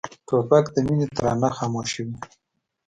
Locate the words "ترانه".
1.15-1.49